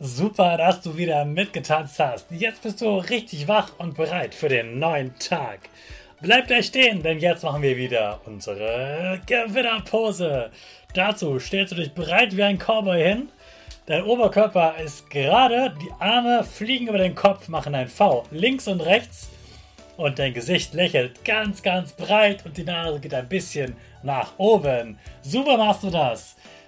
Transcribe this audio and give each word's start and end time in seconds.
Super, 0.00 0.56
dass 0.56 0.80
du 0.80 0.96
wieder 0.96 1.24
mitgetanzt 1.24 1.98
hast. 1.98 2.30
Jetzt 2.30 2.62
bist 2.62 2.80
du 2.80 2.98
richtig 2.98 3.48
wach 3.48 3.72
und 3.78 3.96
bereit 3.96 4.32
für 4.32 4.48
den 4.48 4.78
neuen 4.78 5.18
Tag. 5.18 5.58
Bleib 6.20 6.46
gleich 6.46 6.66
stehen, 6.66 7.02
denn 7.02 7.18
jetzt 7.18 7.42
machen 7.42 7.62
wir 7.62 7.76
wieder 7.76 8.20
unsere 8.24 9.20
Gewinnerpose. 9.26 10.52
Dazu 10.94 11.40
stellst 11.40 11.72
du 11.72 11.76
dich 11.76 11.90
bereit 11.94 12.36
wie 12.36 12.44
ein 12.44 12.58
Cowboy 12.58 13.02
hin. 13.02 13.28
Dein 13.86 14.04
Oberkörper 14.04 14.76
ist 14.84 15.10
gerade, 15.10 15.74
die 15.82 15.90
Arme 15.98 16.44
fliegen 16.44 16.86
über 16.86 16.98
den 16.98 17.16
Kopf, 17.16 17.48
machen 17.48 17.74
ein 17.74 17.88
V 17.88 18.22
links 18.30 18.68
und 18.68 18.80
rechts 18.82 19.28
und 19.96 20.20
dein 20.20 20.32
Gesicht 20.32 20.74
lächelt 20.74 21.24
ganz, 21.24 21.60
ganz 21.60 21.92
breit 21.92 22.46
und 22.46 22.56
die 22.56 22.62
Nase 22.62 23.00
geht 23.00 23.14
ein 23.14 23.28
bisschen 23.28 23.76
nach 24.04 24.38
oben. 24.38 24.96
Super 25.22 25.56
machst 25.56 25.82
du 25.82 25.90
das. 25.90 26.36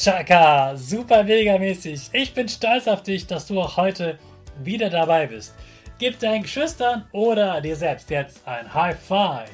Chaka, 0.00 0.78
super 0.78 1.24
mega 1.24 1.58
mäßig. 1.58 2.08
Ich 2.14 2.32
bin 2.32 2.48
stolz 2.48 2.88
auf 2.88 3.02
dich, 3.02 3.26
dass 3.26 3.46
du 3.46 3.60
auch 3.60 3.76
heute 3.76 4.18
wieder 4.64 4.88
dabei 4.88 5.26
bist. 5.26 5.54
Gib 5.98 6.18
deinen 6.18 6.44
Geschwistern 6.44 7.04
oder 7.12 7.60
dir 7.60 7.76
selbst 7.76 8.08
jetzt 8.08 8.40
ein 8.48 8.72
High 8.72 8.98
Five. 8.98 9.50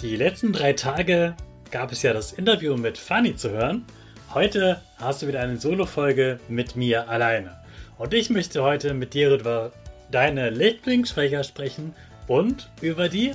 Die 0.00 0.14
letzten 0.14 0.52
drei 0.52 0.72
Tage 0.72 1.34
gab 1.72 1.90
es 1.90 2.02
ja 2.02 2.12
das 2.12 2.30
Interview 2.34 2.76
mit 2.76 2.96
Fanny 2.96 3.34
zu 3.34 3.50
hören. 3.50 3.84
Heute 4.32 4.80
hast 4.98 5.20
du 5.20 5.26
wieder 5.26 5.40
eine 5.40 5.56
Solo-Folge 5.56 6.38
mit 6.46 6.76
mir 6.76 7.08
alleine. 7.08 7.56
Und 7.98 8.14
ich 8.14 8.30
möchte 8.30 8.62
heute 8.62 8.94
mit 8.94 9.14
dir 9.14 9.34
über 9.34 9.72
deine 10.12 10.50
Lieblingsfächer 10.50 11.42
sprechen 11.42 11.92
und 12.28 12.70
über 12.80 13.08
die 13.08 13.32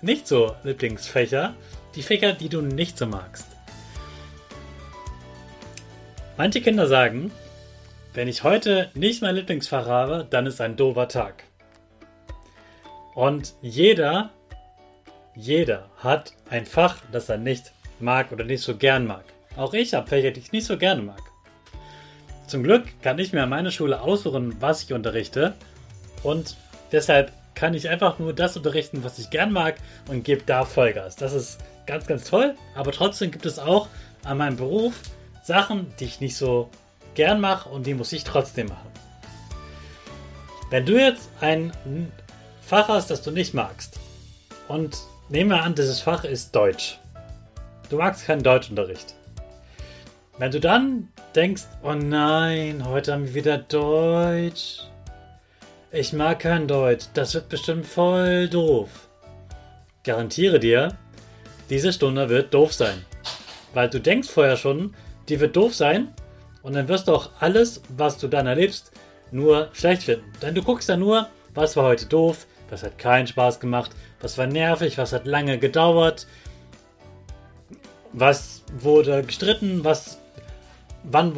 nicht 0.00 0.26
so 0.26 0.56
Lieblingsfächer, 0.62 1.52
die 1.94 2.02
Fächer, 2.02 2.32
die 2.32 2.48
du 2.48 2.62
nicht 2.62 2.96
so 2.96 3.04
magst. 3.04 3.53
Manche 6.36 6.60
Kinder 6.60 6.88
sagen, 6.88 7.30
wenn 8.12 8.26
ich 8.26 8.42
heute 8.42 8.90
nicht 8.94 9.22
mein 9.22 9.36
Lieblingsfach 9.36 9.86
habe, 9.86 10.26
dann 10.28 10.46
ist 10.46 10.60
ein 10.60 10.74
doofer 10.74 11.06
Tag. 11.06 11.44
Und 13.14 13.54
jeder, 13.62 14.30
jeder 15.36 15.88
hat 15.98 16.32
ein 16.50 16.66
Fach, 16.66 16.96
das 17.12 17.28
er 17.28 17.38
nicht 17.38 17.70
mag 18.00 18.32
oder 18.32 18.42
nicht 18.42 18.62
so 18.62 18.76
gern 18.76 19.06
mag. 19.06 19.22
Auch 19.56 19.74
ich 19.74 19.94
habe 19.94 20.08
Fächer, 20.08 20.32
die 20.32 20.40
ich 20.40 20.50
nicht 20.50 20.66
so 20.66 20.76
gerne 20.76 21.02
mag. 21.02 21.20
Zum 22.48 22.64
Glück 22.64 22.82
kann 23.00 23.20
ich 23.20 23.32
mir 23.32 23.44
an 23.44 23.50
meiner 23.50 23.70
Schule 23.70 24.00
aussuchen, 24.00 24.56
was 24.60 24.82
ich 24.82 24.92
unterrichte. 24.92 25.54
Und 26.24 26.56
deshalb 26.90 27.30
kann 27.54 27.74
ich 27.74 27.88
einfach 27.88 28.18
nur 28.18 28.32
das 28.32 28.56
unterrichten, 28.56 29.04
was 29.04 29.20
ich 29.20 29.30
gern 29.30 29.52
mag 29.52 29.76
und 30.08 30.24
gebe 30.24 30.42
da 30.44 30.64
Vollgas. 30.64 31.14
Das 31.14 31.32
ist 31.32 31.60
ganz, 31.86 32.08
ganz 32.08 32.28
toll. 32.28 32.56
Aber 32.74 32.90
trotzdem 32.90 33.30
gibt 33.30 33.46
es 33.46 33.60
auch 33.60 33.86
an 34.24 34.38
meinem 34.38 34.56
Beruf 34.56 34.94
Sachen, 35.44 35.92
die 36.00 36.06
ich 36.06 36.20
nicht 36.20 36.36
so 36.38 36.70
gern 37.14 37.38
mache 37.38 37.68
und 37.68 37.86
die 37.86 37.92
muss 37.92 38.12
ich 38.12 38.24
trotzdem 38.24 38.68
machen. 38.68 38.90
Wenn 40.70 40.86
du 40.86 40.98
jetzt 40.98 41.28
ein 41.40 41.70
Fach 42.62 42.88
hast, 42.88 43.10
das 43.10 43.20
du 43.20 43.30
nicht 43.30 43.52
magst 43.52 44.00
und 44.68 44.96
nehmen 45.28 45.50
wir 45.50 45.62
an, 45.62 45.74
dieses 45.74 46.00
Fach 46.00 46.24
ist 46.24 46.56
Deutsch. 46.56 46.98
Du 47.90 47.98
magst 47.98 48.24
keinen 48.24 48.42
Deutschunterricht. 48.42 49.14
Wenn 50.38 50.50
du 50.50 50.60
dann 50.60 51.08
denkst, 51.34 51.64
oh 51.82 51.92
nein, 51.92 52.82
heute 52.88 53.12
haben 53.12 53.26
wir 53.26 53.34
wieder 53.34 53.58
Deutsch. 53.58 54.80
Ich 55.92 56.14
mag 56.14 56.40
kein 56.40 56.66
Deutsch, 56.66 57.04
das 57.12 57.34
wird 57.34 57.50
bestimmt 57.50 57.84
voll 57.84 58.48
doof. 58.48 58.88
Garantiere 60.04 60.58
dir, 60.58 60.96
diese 61.68 61.92
Stunde 61.92 62.30
wird 62.30 62.54
doof 62.54 62.72
sein. 62.72 63.04
Weil 63.74 63.90
du 63.90 64.00
denkst 64.00 64.30
vorher 64.30 64.56
schon, 64.56 64.94
die 65.28 65.40
wird 65.40 65.56
doof 65.56 65.74
sein 65.74 66.12
und 66.62 66.74
dann 66.74 66.88
wirst 66.88 67.08
du 67.08 67.12
auch 67.12 67.30
alles, 67.40 67.82
was 67.96 68.18
du 68.18 68.28
dann 68.28 68.46
erlebst, 68.46 68.92
nur 69.30 69.68
schlecht 69.72 70.04
finden. 70.04 70.30
Denn 70.42 70.54
du 70.54 70.62
guckst 70.62 70.88
dann 70.88 71.00
nur, 71.00 71.28
was 71.54 71.76
war 71.76 71.84
heute 71.84 72.06
doof, 72.06 72.46
was 72.70 72.82
hat 72.82 72.98
keinen 72.98 73.26
Spaß 73.26 73.60
gemacht, 73.60 73.92
was 74.20 74.38
war 74.38 74.46
nervig, 74.46 74.98
was 74.98 75.12
hat 75.12 75.26
lange 75.26 75.58
gedauert, 75.58 76.26
was 78.12 78.62
wurde 78.78 79.22
gestritten, 79.22 79.84
was, 79.84 80.18
wann 81.02 81.36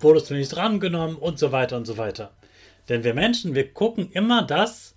wurdest 0.00 0.30
du 0.30 0.34
nicht 0.34 0.54
drangenommen 0.54 1.16
und 1.16 1.38
so 1.38 1.52
weiter 1.52 1.76
und 1.76 1.86
so 1.86 1.96
weiter. 1.96 2.32
Denn 2.88 3.04
wir 3.04 3.14
Menschen, 3.14 3.54
wir 3.54 3.72
gucken 3.72 4.10
immer 4.12 4.42
das 4.42 4.94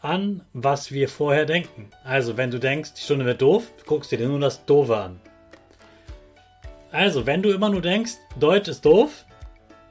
an, 0.00 0.42
was 0.52 0.92
wir 0.92 1.08
vorher 1.08 1.44
denken. 1.44 1.90
Also, 2.04 2.36
wenn 2.36 2.50
du 2.50 2.58
denkst, 2.58 2.94
die 2.94 3.02
Stunde 3.02 3.24
wird 3.24 3.42
doof, 3.42 3.70
guckst 3.86 4.10
du 4.10 4.16
dir 4.16 4.28
nur 4.28 4.40
das 4.40 4.64
Doofe 4.64 4.96
an. 4.96 5.20
Also, 6.92 7.24
wenn 7.26 7.42
du 7.42 7.50
immer 7.50 7.68
nur 7.68 7.82
denkst, 7.82 8.14
Deutsch 8.38 8.68
ist 8.68 8.84
doof, 8.84 9.24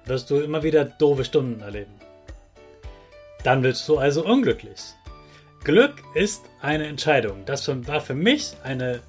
wirst 0.06 0.30
du 0.30 0.42
immer 0.42 0.64
wieder 0.64 0.84
doofe 0.86 1.24
Stunden 1.24 1.62
erleben. 1.62 1.94
Dann 3.44 3.64
wirst 3.64 3.88
du 3.88 3.98
also 3.98 4.26
unglücklich. 4.26 4.82
Glück 5.64 6.02
ist 6.14 6.42
eine 6.62 6.88
Entscheidung. 6.88 7.46
Das 7.46 7.68
war 7.88 8.02
für 8.02 8.16
mich 8.16 8.54
eine 8.64 9.00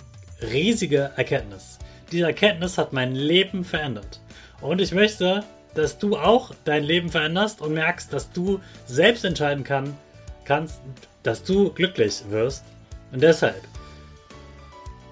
riesige 0.40 1.10
Erkenntnis. 1.16 1.78
Diese 2.12 2.26
Erkenntnis 2.26 2.78
hat 2.78 2.92
mein 2.92 3.14
Leben 3.14 3.64
verändert. 3.64 4.20
Und 4.60 4.80
ich 4.80 4.92
möchte, 4.92 5.44
dass 5.74 5.98
du 5.98 6.16
auch 6.16 6.52
dein 6.64 6.84
Leben 6.84 7.08
veränderst 7.08 7.60
und 7.60 7.74
merkst, 7.74 8.12
dass 8.12 8.30
du 8.32 8.60
selbst 8.86 9.24
entscheiden 9.24 9.64
kann, 9.64 9.96
kannst, 10.44 10.80
dass 11.22 11.42
du 11.42 11.72
glücklich 11.72 12.22
wirst. 12.30 12.64
Und 13.12 13.22
deshalb 13.22 13.62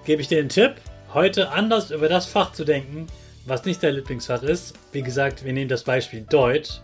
gebe 0.05 0.21
ich 0.21 0.27
dir 0.27 0.41
den 0.41 0.49
Tipp, 0.49 0.75
heute 1.13 1.51
anders 1.51 1.91
über 1.91 2.09
das 2.09 2.25
Fach 2.25 2.53
zu 2.53 2.65
denken, 2.65 3.07
was 3.45 3.65
nicht 3.65 3.81
dein 3.81 3.95
Lieblingsfach 3.95 4.43
ist. 4.43 4.75
Wie 4.91 5.01
gesagt, 5.01 5.43
wir 5.43 5.53
nehmen 5.53 5.69
das 5.69 5.83
Beispiel 5.83 6.21
Deutsch. 6.21 6.81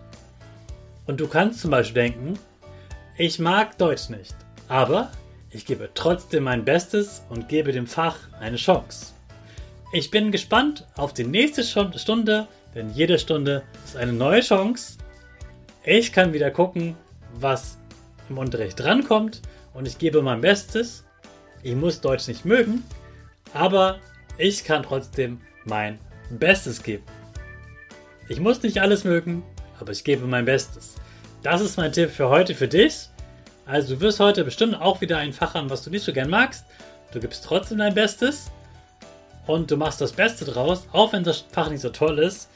Und 1.05 1.19
du 1.19 1.27
kannst 1.27 1.61
zum 1.61 1.71
Beispiel 1.71 2.01
denken, 2.01 2.39
ich 3.17 3.39
mag 3.39 3.77
Deutsch 3.77 4.09
nicht, 4.09 4.35
aber 4.67 5.11
ich 5.51 5.65
gebe 5.65 5.89
trotzdem 5.93 6.43
mein 6.43 6.65
Bestes 6.65 7.23
und 7.29 7.47
gebe 7.47 7.71
dem 7.71 7.87
Fach 7.87 8.17
eine 8.39 8.57
Chance. 8.57 9.13
Ich 9.93 10.11
bin 10.11 10.31
gespannt 10.31 10.85
auf 10.95 11.13
die 11.13 11.23
nächste 11.23 11.63
Stunde, 11.63 12.47
denn 12.73 12.89
jede 12.89 13.19
Stunde 13.19 13.63
ist 13.85 13.95
eine 13.95 14.11
neue 14.11 14.41
Chance. 14.41 14.97
Ich 15.83 16.11
kann 16.11 16.33
wieder 16.33 16.51
gucken, 16.51 16.97
was 17.35 17.77
im 18.27 18.37
Unterricht 18.37 18.79
drankommt 18.79 19.41
und 19.73 19.87
ich 19.87 19.99
gebe 19.99 20.21
mein 20.21 20.41
Bestes. 20.41 21.05
Ich 21.61 21.75
muss 21.75 22.01
Deutsch 22.01 22.27
nicht 22.27 22.43
mögen, 22.43 22.83
aber 23.53 23.99
ich 24.37 24.63
kann 24.63 24.83
trotzdem 24.83 25.41
mein 25.65 25.99
Bestes 26.29 26.81
geben. 26.83 27.03
Ich 28.27 28.39
muss 28.39 28.61
nicht 28.63 28.81
alles 28.81 29.03
mögen, 29.03 29.43
aber 29.79 29.91
ich 29.91 30.03
gebe 30.03 30.25
mein 30.25 30.45
Bestes. 30.45 30.95
Das 31.43 31.61
ist 31.61 31.77
mein 31.77 31.91
Tipp 31.91 32.09
für 32.09 32.29
heute 32.29 32.55
für 32.55 32.67
dich. 32.67 33.09
Also 33.65 33.95
du 33.95 34.01
wirst 34.01 34.19
heute 34.19 34.43
bestimmt 34.43 34.79
auch 34.79 35.01
wieder 35.01 35.17
ein 35.17 35.33
Fach 35.33 35.53
haben, 35.53 35.69
was 35.69 35.83
du 35.83 35.89
nicht 35.89 36.03
so 36.03 36.13
gern 36.13 36.29
magst. 36.29 36.65
Du 37.11 37.19
gibst 37.19 37.43
trotzdem 37.45 37.77
dein 37.77 37.93
Bestes 37.93 38.51
und 39.47 39.69
du 39.69 39.77
machst 39.77 40.01
das 40.01 40.13
Beste 40.13 40.45
draus, 40.45 40.87
auch 40.91 41.13
wenn 41.13 41.23
das 41.23 41.45
Fach 41.51 41.69
nicht 41.69 41.81
so 41.81 41.89
toll 41.89 42.19
ist. 42.19 42.49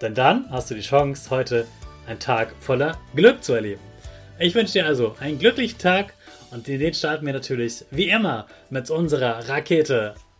Denn 0.00 0.14
dann 0.14 0.50
hast 0.50 0.70
du 0.70 0.74
die 0.74 0.80
Chance, 0.80 1.30
heute 1.30 1.66
einen 2.06 2.18
Tag 2.18 2.54
voller 2.60 2.98
Glück 3.14 3.42
zu 3.42 3.54
erleben. 3.54 3.80
Ich 4.38 4.54
wünsche 4.54 4.74
dir 4.74 4.86
also 4.86 5.14
einen 5.20 5.38
glücklichen 5.38 5.78
Tag 5.78 6.14
und 6.50 6.66
den 6.66 6.94
starten 6.94 7.26
wir 7.26 7.32
natürlich 7.32 7.84
wie 7.90 8.10
immer 8.10 8.46
mit 8.70 8.90
unserer 8.90 9.48
Rakete. 9.48 10.14